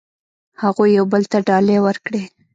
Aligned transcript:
هغوی 0.61 0.89
یو 0.97 1.05
بل 1.13 1.23
ته 1.31 1.37
ډالۍ 1.47 1.77
ورکړې. 1.81 2.23